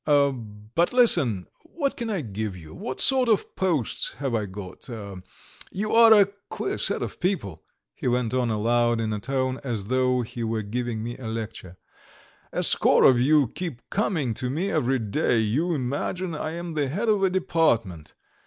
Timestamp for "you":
2.57-2.73, 5.71-5.93, 13.21-13.49, 15.37-15.75